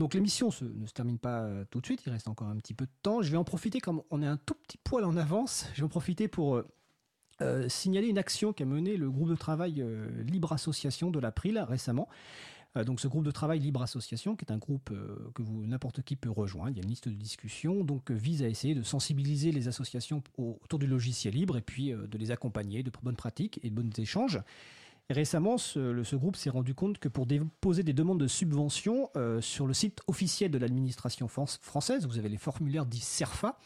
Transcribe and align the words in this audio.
Donc 0.00 0.14
l'émission 0.14 0.48
ne 0.62 0.86
se 0.86 0.94
termine 0.94 1.18
pas 1.18 1.42
euh, 1.42 1.66
tout 1.68 1.82
de 1.82 1.84
suite, 1.84 2.00
il 2.06 2.10
reste 2.10 2.26
encore 2.26 2.48
un 2.48 2.56
petit 2.56 2.72
peu 2.72 2.86
de 2.86 2.90
temps. 3.02 3.20
Je 3.20 3.30
vais 3.30 3.36
en 3.36 3.44
profiter, 3.44 3.80
comme 3.80 4.00
on 4.10 4.22
est 4.22 4.26
un 4.26 4.38
tout 4.38 4.54
petit 4.54 4.78
poil 4.78 5.04
en 5.04 5.14
avance, 5.14 5.66
je 5.74 5.82
vais 5.82 5.84
en 5.84 5.90
profiter 5.90 6.26
pour 6.26 6.56
euh, 6.56 6.66
euh, 7.42 7.68
signaler 7.68 8.08
une 8.08 8.16
action 8.16 8.54
qu'a 8.54 8.64
menée 8.64 8.96
le 8.96 9.10
groupe 9.10 9.28
de 9.28 9.34
travail 9.34 9.84
Libre 10.24 10.54
Association 10.54 11.10
de 11.10 11.18
l'April 11.18 11.58
récemment. 11.68 12.08
donc 12.86 12.98
ce 12.98 13.08
groupe 13.08 13.24
de 13.24 13.30
travail 13.30 13.58
Libre 13.58 13.82
Association, 13.82 14.36
qui 14.36 14.46
est 14.46 14.52
un 14.52 14.56
groupe 14.56 14.90
que 15.34 15.42
vous 15.42 15.66
n'importe 15.66 16.00
qui 16.00 16.16
peut 16.16 16.30
rejoindre, 16.30 16.70
il 16.70 16.78
y 16.78 16.80
a 16.80 16.82
une 16.82 16.88
liste 16.88 17.08
de 17.08 17.14
discussion, 17.14 17.84
donc 17.84 18.10
vise 18.10 18.42
à 18.42 18.48
essayer 18.48 18.74
de 18.74 18.82
sensibiliser 18.82 19.52
les 19.52 19.68
associations 19.68 20.22
autour 20.38 20.78
du 20.78 20.86
logiciel 20.86 21.34
libre 21.34 21.58
et 21.58 21.62
puis 21.62 21.92
de 21.92 22.18
les 22.18 22.30
accompagner 22.30 22.82
de 22.82 22.90
bonnes 23.02 23.16
pratiques 23.16 23.60
et 23.62 23.68
de 23.68 23.74
bons 23.74 23.98
échanges 23.98 24.40
récemment, 25.12 25.58
ce, 25.58 26.16
groupe 26.16 26.36
s'est 26.36 26.50
rendu 26.50 26.74
compte 26.74 26.98
que 26.98 27.08
pour 27.08 27.26
déposer 27.26 27.82
des 27.82 27.92
demandes 27.92 28.20
de 28.20 28.26
subventions 28.26 29.10
euh, 29.16 29.40
sur 29.40 29.66
le 29.66 29.74
site 29.74 30.00
officiel 30.06 30.50
de 30.50 30.58
l'administration 30.58 31.28
française, 31.28 32.06
vous 32.06 32.18
avez 32.18 32.28
les 32.28 32.36
formulaires 32.36 32.86
dits 32.86 33.00
CERFA, 33.00 33.58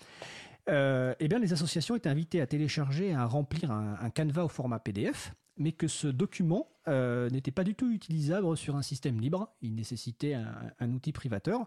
euh, 0.71 1.15
eh 1.21 1.29
les 1.29 1.53
associations 1.53 1.95
étaient 1.97 2.09
invitées 2.09 2.41
à 2.41 2.47
télécharger 2.47 3.09
et 3.09 3.15
à 3.15 3.27
remplir 3.27 3.71
un, 3.71 4.11
canevas 4.11 4.45
au 4.45 4.49
format 4.49 4.79
PDF, 4.79 5.35
mais 5.57 5.73
que 5.73 5.87
ce 5.87 6.09
document 6.09 6.69
euh, 6.89 7.29
n'était 7.31 7.51
pas 7.51 7.65
du 7.65 7.75
tout 7.75 7.91
utilisable 7.91 8.57
sur 8.57 8.77
un 8.77 8.83
système 8.83 9.21
libre. 9.21 9.55
Il 9.61 9.75
nécessitait 9.75 10.35
un, 10.35 10.73
un, 10.81 10.93
outil 10.93 11.13
privateur. 11.13 11.67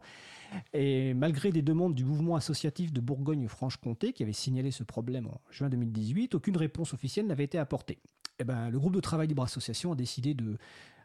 Et 0.73 1.13
malgré 1.13 1.51
des 1.51 1.61
demandes 1.61 1.95
du 1.95 2.03
mouvement 2.03 2.35
associatif 2.35 2.91
de 2.91 2.99
Bourgogne-Franche-Comté, 2.99 4.13
qui 4.13 4.23
avait 4.23 4.33
signalé 4.33 4.71
ce 4.71 4.83
problème 4.83 5.27
en 5.27 5.39
juin 5.51 5.69
2018, 5.69 6.35
aucune 6.35 6.57
réponse 6.57 6.93
officielle 6.93 7.27
n'avait 7.27 7.45
été 7.45 7.57
apportée. 7.57 7.99
Eh 8.39 8.43
ben, 8.43 8.69
le 8.69 8.79
groupe 8.79 8.93
de 8.93 8.99
travail 8.99 9.27
Libre 9.27 9.43
Association 9.43 9.91
a 9.91 9.95
décidé 9.95 10.33
de, 10.33 10.57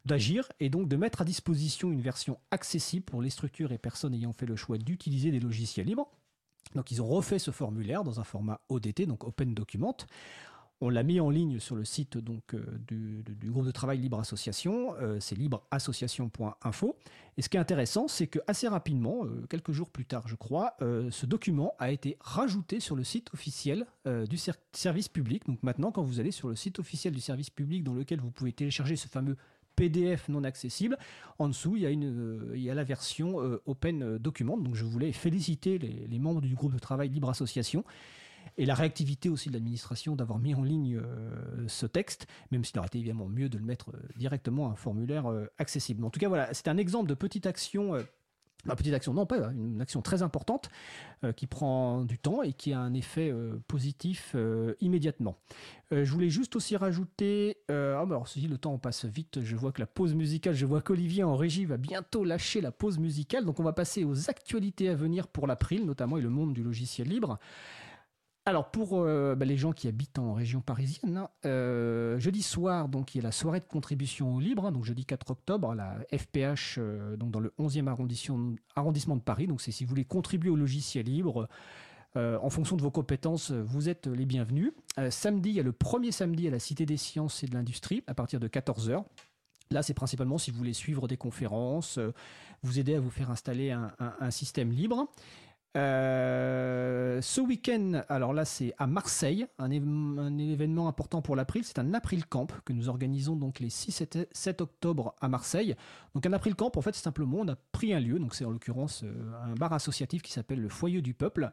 d'agir 0.05 0.51
et 0.61 0.69
donc 0.69 0.89
de 0.89 0.97
mettre 0.97 1.23
à 1.23 1.25
disposition 1.25 1.91
une 1.91 2.01
version 2.01 2.39
accessible 2.51 3.05
pour 3.05 3.23
les 3.23 3.31
structures 3.31 3.73
et 3.73 3.79
personnes 3.79 4.15
ayant 4.15 4.33
fait 4.33 4.47
le 4.47 4.57
choix 4.57 4.79
d'utiliser 4.79 5.31
des 5.31 5.41
logiciels 5.41 5.87
libres. 5.87 6.11
Donc 6.75 6.91
ils 6.91 7.03
ont 7.03 7.07
refait 7.07 7.39
ce 7.39 7.51
formulaire 7.51 8.05
dans 8.05 8.21
un 8.21 8.25
format 8.25 8.61
ODT, 8.69 9.07
donc 9.07 9.25
Open 9.25 9.55
Document, 9.55 9.97
on 10.83 10.89
l'a 10.89 11.05
mis 11.05 11.21
en 11.21 11.31
ligne 11.31 11.61
sur 11.61 11.77
le 11.77 11.85
site 11.85 12.17
euh, 12.17 12.61
du, 12.89 13.51
groupe 13.51 13.65
de 13.65 13.71
travail 13.71 13.99
Libre 13.99 14.19
Association, 14.19 14.97
euh, 15.01 15.19
c'est 15.21 15.37
libreassociation.info. 15.37 16.97
Et 17.39 17.43
ce 17.43 17.49
qui 17.49 17.57
est 17.57 17.61
intéressant, 17.61 18.09
c'est 18.09 18.27
que 18.27 18.41
assez 18.49 18.67
rapidement, 18.67 19.25
euh, 19.25 19.47
quelques 19.49 19.71
jours 19.71 19.91
plus 19.91 20.05
tard 20.05 20.27
je 20.27 20.35
crois, 20.35 20.77
ce 20.81 21.25
document 21.25 21.75
a 21.79 21.93
été 21.93 22.17
rajouté 22.21 22.81
sur 22.81 22.97
le 22.97 23.05
site 23.05 23.33
officiel 23.33 23.87
du 24.29 24.37
service 24.73 25.09
public. 25.09 25.47
Donc 25.47 25.63
maintenant, 25.63 25.93
quand 25.93 26.03
vous 26.03 26.19
allez 26.19 26.33
sur 26.33 26.49
le 26.49 26.57
site 26.57 26.81
officiel 26.81 27.15
du 27.15 27.21
service 27.21 27.49
public 27.49 27.85
dans 27.85 27.95
lequel 27.95 28.21
vous 28.21 28.31
pouvez 28.31 28.53
télécharger 28.53 28.97
ce 28.97 29.07
fameux 29.07 29.37
PDF 29.77 30.29
non 30.29 30.43
accessible. 30.45 30.99
En 31.39 31.49
dessous, 31.49 31.77
il 31.77 32.61
y 32.61 32.71
a, 32.71 32.75
la 32.75 32.85
version 32.85 33.37
Open 33.67 34.19
Document. 34.19 34.59
Donc 34.59 34.75
je 34.75 34.85
voulais 34.85 35.13
féliciter 35.13 35.79
les, 35.79 36.19
membres 36.19 36.41
du 36.41 36.55
groupe 36.55 36.75
de 36.75 36.79
travail 36.79 37.09
Libre 37.09 37.31
Association 37.31 37.85
et 38.59 38.67
la 38.67 38.75
réactivité 38.75 39.29
aussi 39.29 39.49
de 39.49 39.55
l'administration 39.55 40.17
d'avoir 40.17 40.39
mis 40.39 40.55
en 40.55 40.63
ligne 40.63 40.97
euh, 40.97 41.67
ce 41.69 41.87
texte, 41.87 42.27
même 42.51 42.65
s'il 42.65 42.79
aurait 42.79 42.89
été 42.89 42.99
évidemment 42.99 43.29
mieux 43.29 43.49
de 43.49 43.59
le 43.59 43.65
mettre 43.65 43.91
euh, 43.91 43.99
directement 44.17 44.69
à 44.69 44.73
un 44.73 44.77
formulaire 44.77 45.31
euh, 45.31 45.47
accessible. 45.59 46.05
En 46.05 46.11
tout 46.11 46.21
cas, 46.21 46.29
voilà, 46.29 46.53
c'est 46.53 46.69
un 46.69 46.77
exemple 46.77 47.09
de 47.09 47.15
petite 47.15 47.47
action. 47.47 47.97
Une 48.65 48.77
petite 48.77 48.95
action, 48.95 49.13
non 49.13 49.27
pas 49.27 49.51
une 49.51 49.81
action 49.81 50.03
très 50.03 50.23
importante 50.23 50.71
qui 51.35 51.49
prend 51.49 52.05
du 52.05 52.17
temps 52.17 52.45
et 52.45 52.53
qui 52.53 52.73
a 52.73 52.79
un 52.79 52.95
effet 52.95 53.35
positif 53.67 54.37
immédiatement. 54.81 55.37
je 55.91 56.09
voulais 56.09 56.31
juste 56.31 56.55
aussi 56.55 56.77
rajouter, 56.77 57.57
ah 57.69 58.05
bah 58.07 58.15
alors 58.15 58.29
si 58.29 58.47
le 58.47 58.59
temps 58.59 58.79
passe 58.79 59.05
vite, 59.05 59.41
je 59.43 59.57
vois 59.57 59.73
que 59.73 59.81
la 59.81 59.89
pause 59.89 60.15
musicale, 60.15 60.55
je 60.55 60.65
vois 60.65 60.81
qu'Olivier 60.81 61.25
en 61.25 61.35
régie 61.35 61.65
va 61.65 61.77
bientôt 61.77 62.23
lâcher 62.23 62.61
la 62.61 62.71
pause 62.71 63.01
musicale, 63.01 63.45
donc 63.45 63.59
on 63.59 63.65
va 63.65 63.73
passer 63.73 64.05
aux 64.05 64.31
actualités 64.31 64.89
à 64.89 64.95
venir 64.95 65.27
pour 65.27 65.49
l'April 65.49 65.85
notamment 65.85 66.17
et 66.17 66.23
le 66.23 66.31
monde 66.31 66.55
du 66.55 66.63
logiciel 66.63 67.09
libre. 67.09 67.41
Alors 68.45 68.73
pour 68.73 68.99
euh, 68.99 69.37
bah, 69.37 69.45
les 69.45 69.57
gens 69.57 69.73
qui 69.73 69.87
habitent 69.87 70.19
en 70.19 70.35
région 70.35 70.61
parisienne, 70.61 71.17
hein, 71.17 71.29
euh, 71.45 72.19
jeudi 72.19 72.43
soir, 72.43 72.89
donc 72.89 73.15
il 73.15 73.19
y 73.19 73.21
a 73.21 73.25
la 73.25 73.31
soirée 73.31 73.61
de 73.61 73.67
contribution 73.67 74.35
au 74.35 74.41
libre, 74.41 74.67
hein, 74.67 74.73
donc 74.73 74.85
jeudi 74.85 75.05
4 75.05 75.31
octobre, 75.31 75.75
la 75.77 75.99
FPH, 76.13 76.79
euh, 76.79 77.17
donc 77.17 77.31
dans 77.31 77.39
le 77.39 77.53
11e 77.61 77.87
arrondissement, 77.87 79.17
de 79.17 79.21
Paris. 79.21 79.47
Donc 79.47 79.61
c'est 79.61 79.71
si 79.71 79.85
vous 79.85 79.91
voulez 79.91 80.05
contribuer 80.05 80.51
au 80.51 80.57
logiciel 80.57 81.07
libre. 81.07 81.49
en 82.17 82.51
fonction 82.51 82.77
de 82.77 82.83
vos 82.83 82.91
compétences, 82.91 83.53
vous 83.53 83.89
êtes 83.89 84.07
les 84.09 84.27
bienvenus. 84.27 84.73
samedi, 85.11 85.51
il 85.51 85.55
y 85.55 85.61
a 85.61 85.63
le 85.63 85.73
premier 85.73 86.11
samedi 86.11 86.49
à 86.49 86.51
la 86.51 86.59
Cité 86.59 86.85
des 86.85 86.97
Sciences 86.97 87.45
et 87.45 87.47
de 87.47 87.55
l'Industrie 87.55 88.03
à 88.09 88.15
partir 88.15 88.41
de 88.41 88.49
14h. 88.49 89.05
Là, 89.71 89.83
c'est 89.83 89.95
principalement 89.95 90.37
si 90.37 90.51
vous 90.51 90.59
voulez 90.59 90.75
suivre 90.75 91.09
des 91.09 91.17
conférences, 91.17 91.99
vous 92.63 92.79
aider 92.79 92.97
à 92.97 93.01
vous 93.01 93.09
faire 93.09 93.31
installer 93.31 93.71
un 93.71 94.31
système 94.31 94.73
libre. 94.73 95.09
Euh, 95.75 97.23
ce 97.23 97.41
week-end, 97.41 98.03
alors 98.11 98.35
là 98.35 98.45
c'est 98.45 98.75
à 98.77 98.87
Marseille, 98.87 99.47
un, 99.59 99.71
événement 99.71 100.87
important 100.87 101.23
pour 101.23 101.35
l'April, 101.35 101.65
c'est 101.65 101.79
un 101.79 101.95
April 101.95 102.27
Camp 102.27 102.49
que 102.67 102.75
nous 102.75 102.91
organisons 102.91 103.37
donc 103.37 103.59
les 103.59 103.71
6 103.71 104.03
et 104.03 104.29
7 104.33 104.61
octobre 104.61 105.15
à 105.23 105.29
Marseille. 105.29 105.75
Donc 106.15 106.27
un 106.27 106.33
April 106.35 106.55
Camp 106.57 106.77
en 106.77 106.83
fait 106.83 106.95
c'est 106.95 107.03
simplement 107.03 107.39
on 107.41 107.49
a 107.49 107.57
pris 107.57 107.95
un 107.95 108.01
lieu, 108.01 108.19
donc 108.19 108.35
c'est 108.35 108.45
en 108.45 108.51
l'occurrence 108.51 109.03
euh, 109.03 109.33
un 109.45 109.55
bar 109.55 109.73
associatif 109.73 110.21
qui 110.21 110.33
s'appelle 110.33 110.61
le 110.61 110.69
Foyer 110.69 111.01
du 111.01 111.15
Peuple. 111.15 111.51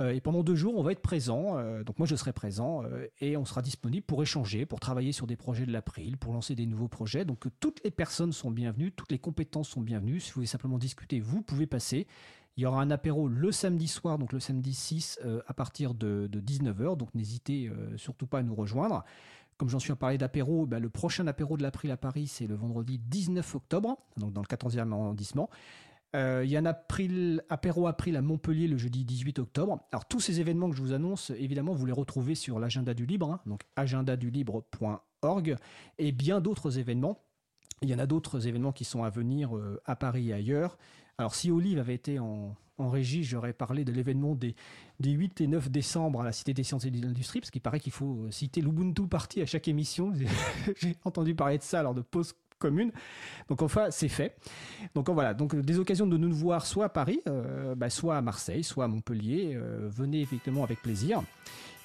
Euh, 0.00 0.10
et 0.10 0.20
pendant 0.20 0.42
deux 0.42 0.56
jours 0.56 0.76
on 0.76 0.82
va 0.82 0.90
être 0.90 1.02
présent, 1.02 1.56
donc 1.84 1.98
moi 2.00 2.06
je 2.08 2.16
serai 2.16 2.32
présent 2.32 2.82
et 3.20 3.36
on 3.36 3.44
sera 3.44 3.62
disponible 3.62 4.04
pour 4.04 4.22
échanger, 4.22 4.66
pour 4.66 4.80
travailler 4.80 5.12
sur 5.12 5.28
des 5.28 5.36
projets 5.36 5.66
de 5.66 5.72
l'April, 5.72 6.16
pour 6.16 6.32
lancer 6.32 6.56
des 6.56 6.66
nouveaux 6.66 6.88
projets. 6.88 7.24
Donc 7.24 7.46
toutes 7.60 7.80
les 7.84 7.92
personnes 7.92 8.32
sont 8.32 8.50
bienvenues, 8.50 8.90
toutes 8.90 9.12
les 9.12 9.20
compétences 9.20 9.68
sont 9.68 9.82
bienvenues. 9.82 10.18
Si 10.18 10.30
vous 10.30 10.36
voulez 10.36 10.46
simplement 10.46 10.78
discuter, 10.78 11.20
vous 11.20 11.42
pouvez 11.42 11.66
passer. 11.66 12.08
Il 12.56 12.62
y 12.62 12.66
aura 12.66 12.82
un 12.82 12.90
apéro 12.90 13.28
le 13.28 13.50
samedi 13.50 13.88
soir, 13.88 14.18
donc 14.18 14.32
le 14.32 14.40
samedi 14.40 14.74
6, 14.74 15.20
euh, 15.24 15.40
à 15.46 15.54
partir 15.54 15.94
de, 15.94 16.28
19h. 16.32 16.96
Donc 16.96 17.14
n'hésitez 17.14 17.68
euh, 17.68 17.96
surtout 17.96 18.26
pas 18.26 18.40
à 18.40 18.42
nous 18.42 18.54
rejoindre. 18.54 19.04
Comme 19.56 19.68
j'en 19.68 19.78
suis 19.78 19.92
à 19.92 19.96
parler 19.96 20.18
d'apéro, 20.18 20.66
bah, 20.66 20.78
le 20.78 20.90
prochain 20.90 21.26
apéro 21.26 21.56
de 21.56 21.62
l'April 21.62 21.90
à 21.90 21.96
Paris, 21.96 22.26
c'est 22.26 22.46
le 22.46 22.54
vendredi 22.54 22.98
19 22.98 23.54
octobre, 23.54 23.96
donc 24.18 24.32
dans 24.32 24.42
le 24.42 24.46
14e 24.46 24.92
arrondissement. 24.92 25.48
Euh, 26.14 26.42
il 26.44 26.50
y 26.50 26.56
a 26.56 26.60
un 26.60 26.66
april, 26.66 27.42
apéro 27.48 27.86
April 27.86 28.16
à 28.16 28.22
Montpellier 28.22 28.68
le 28.68 28.76
jeudi 28.76 29.06
18 29.06 29.38
octobre. 29.38 29.80
Alors 29.90 30.04
tous 30.04 30.20
ces 30.20 30.40
événements 30.40 30.68
que 30.68 30.76
je 30.76 30.82
vous 30.82 30.92
annonce, 30.92 31.30
évidemment, 31.30 31.72
vous 31.72 31.86
les 31.86 31.92
retrouvez 31.92 32.34
sur 32.34 32.58
l'agenda 32.58 32.92
du 32.92 33.06
libre, 33.06 33.30
hein, 33.32 33.40
donc 33.46 33.62
agendadulibre.org, 33.76 35.56
et 35.98 36.12
bien 36.12 36.42
d'autres 36.42 36.78
événements. 36.78 37.18
Il 37.80 37.88
y 37.88 37.94
en 37.94 37.98
a 37.98 38.06
d'autres 38.06 38.46
événements 38.46 38.72
qui 38.72 38.84
sont 38.84 39.04
à 39.04 39.10
venir 39.10 39.50
à 39.86 39.96
Paris 39.96 40.28
et 40.28 40.34
ailleurs. 40.34 40.76
Alors 41.22 41.36
si 41.36 41.52
Olive 41.52 41.78
avait 41.78 41.94
été 41.94 42.18
en, 42.18 42.56
régie, 42.80 43.22
j'aurais 43.22 43.52
parlé 43.52 43.84
de 43.84 43.92
l'événement 43.92 44.34
des, 44.34 44.56
8 45.00 45.40
et 45.40 45.46
9 45.46 45.70
décembre 45.70 46.20
à 46.20 46.24
la 46.24 46.32
Cité 46.32 46.52
des 46.52 46.64
sciences 46.64 46.84
et 46.84 46.90
de 46.90 47.00
l'industrie, 47.00 47.38
parce 47.38 47.52
qu'il 47.52 47.60
paraît 47.60 47.78
qu'il 47.78 47.92
faut 47.92 48.26
citer 48.32 48.60
l'Ubuntu 48.60 49.06
Party 49.06 49.40
à 49.40 49.46
chaque 49.46 49.68
émission. 49.68 50.12
J'ai 50.80 50.96
entendu 51.04 51.36
parler 51.36 51.58
de 51.58 51.62
ça 51.62 51.84
lors 51.84 51.94
de 51.94 52.00
pause 52.00 52.34
commune. 52.62 52.92
Donc 53.48 53.60
enfin, 53.60 53.90
c'est 53.90 54.08
fait. 54.08 54.36
Donc 54.94 55.10
voilà, 55.10 55.34
donc 55.34 55.54
des 55.56 55.78
occasions 55.78 56.06
de 56.06 56.16
nous 56.16 56.32
voir 56.32 56.64
soit 56.64 56.86
à 56.86 56.88
Paris, 56.88 57.20
euh, 57.28 57.74
bah, 57.74 57.90
soit 57.90 58.16
à 58.16 58.22
Marseille, 58.22 58.62
soit 58.64 58.84
à 58.84 58.88
Montpellier. 58.88 59.54
Euh, 59.54 59.88
venez 59.92 60.20
effectivement 60.20 60.62
avec 60.64 60.80
plaisir. 60.80 61.22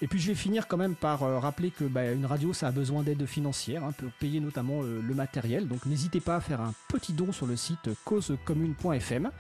Et 0.02 0.08
puis 0.08 0.20
je 0.20 0.28
vais 0.28 0.36
finir 0.36 0.68
quand 0.68 0.78
même 0.78 0.94
par 0.94 1.24
euh, 1.24 1.40
rappeler 1.40 1.72
que 1.72 1.84
bah, 1.84 2.12
une 2.12 2.28
radio, 2.28 2.54
ça 2.54 2.68
a 2.68 2.72
besoin 2.72 3.02
d'aide 3.02 3.26
financière 3.26 3.84
hein, 3.84 3.92
pour 3.98 4.12
payer 4.20 4.40
notamment 4.40 4.84
le, 4.84 5.16
matériel. 5.16 5.68
Donc 5.68 5.86
n'hésitez 5.88 6.20
pas 6.20 6.36
à 6.36 6.42
faire 6.42 6.62
un 6.62 6.74
petit 6.88 7.14
don 7.14 7.32
sur 7.32 7.48
le 7.48 7.56
site 7.56 7.90
causecommune.fm. 8.06 9.32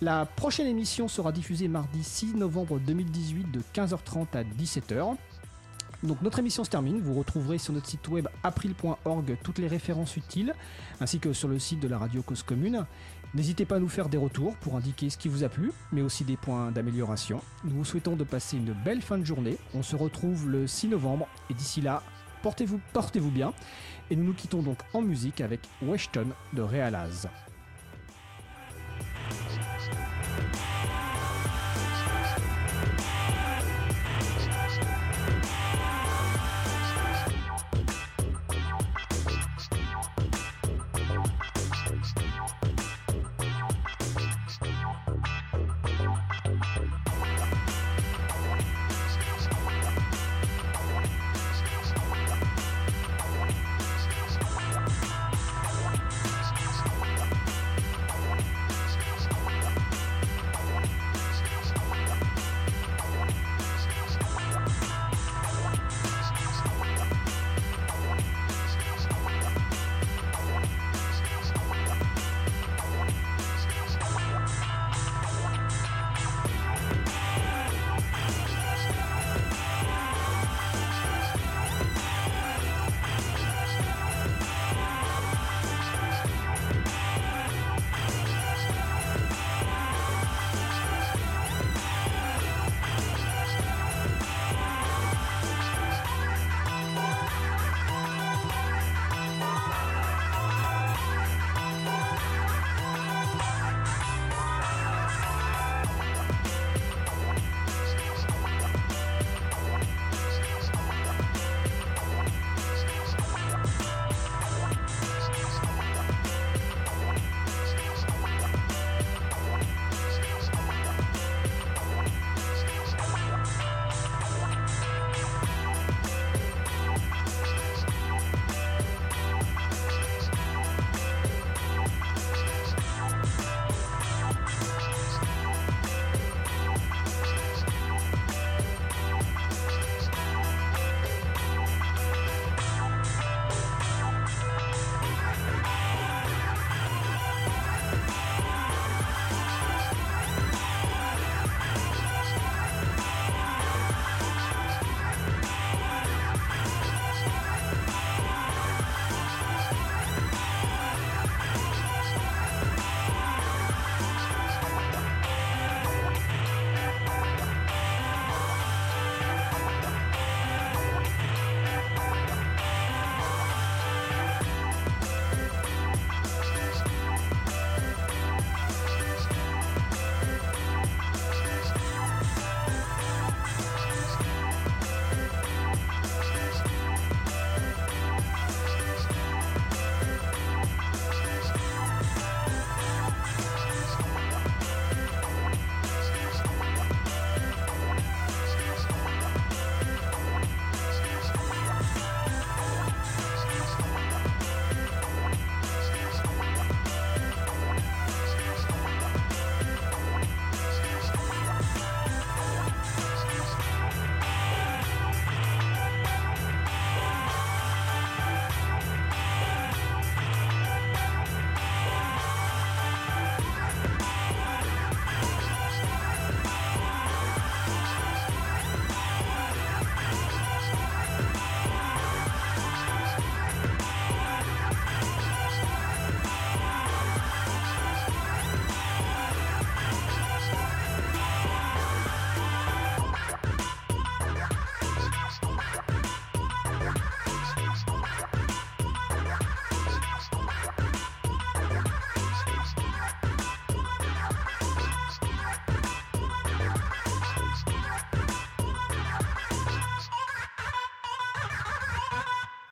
La 0.00 0.26
prochaine 0.26 0.66
émission 0.66 1.08
sera 1.08 1.32
diffusée 1.32 1.66
mardi 1.66 2.04
6 2.04 2.34
novembre 2.34 2.78
2018 2.78 3.50
de 3.50 3.60
15h30 3.74 4.26
à 4.34 4.44
17h. 4.44 5.16
Donc 6.02 6.22
notre 6.22 6.38
émission 6.38 6.62
se 6.62 6.70
termine, 6.70 7.00
vous 7.00 7.14
retrouverez 7.14 7.58
sur 7.58 7.72
notre 7.72 7.88
site 7.88 8.06
web 8.08 8.28
april.org 8.44 9.36
toutes 9.42 9.58
les 9.58 9.66
références 9.66 10.16
utiles, 10.16 10.54
ainsi 11.00 11.18
que 11.18 11.32
sur 11.32 11.48
le 11.48 11.58
site 11.58 11.80
de 11.80 11.88
la 11.88 11.98
radio 11.98 12.22
Cause 12.22 12.42
Commune. 12.42 12.86
N'hésitez 13.34 13.66
pas 13.66 13.76
à 13.76 13.78
nous 13.78 13.88
faire 13.88 14.08
des 14.08 14.16
retours 14.16 14.56
pour 14.56 14.76
indiquer 14.76 15.10
ce 15.10 15.18
qui 15.18 15.28
vous 15.28 15.44
a 15.44 15.48
plu, 15.48 15.72
mais 15.92 16.00
aussi 16.00 16.24
des 16.24 16.36
points 16.36 16.70
d'amélioration. 16.70 17.42
Nous 17.64 17.76
vous 17.76 17.84
souhaitons 17.84 18.16
de 18.16 18.24
passer 18.24 18.56
une 18.56 18.72
belle 18.72 19.02
fin 19.02 19.18
de 19.18 19.24
journée. 19.24 19.58
On 19.74 19.82
se 19.82 19.96
retrouve 19.96 20.48
le 20.48 20.66
6 20.66 20.88
novembre 20.88 21.28
et 21.50 21.54
d'ici 21.54 21.80
là, 21.80 22.02
portez-vous 22.42 22.80
portez 22.92 23.20
bien. 23.20 23.52
Et 24.10 24.16
nous 24.16 24.24
nous 24.24 24.34
quittons 24.34 24.62
donc 24.62 24.78
en 24.94 25.02
musique 25.02 25.40
avec 25.40 25.60
Weston 25.82 26.28
de 26.54 26.62
Realaz. 26.62 27.28